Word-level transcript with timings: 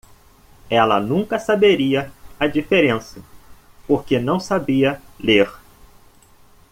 Ela 0.67 0.99
nunca 0.99 1.37
saberia 1.37 2.11
a 2.39 2.47
diferença? 2.47 3.21
porque 3.87 4.17
não 4.17 4.39
sabia 4.39 4.99
ler. 5.19 5.47